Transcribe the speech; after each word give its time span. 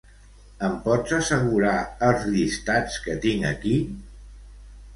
Em 0.67 0.71
pots 0.85 1.13
assegurar 1.17 1.75
els 2.09 2.25
llistats 2.31 2.99
que 3.07 3.19
tinc 3.27 3.47
aquí? 3.53 3.77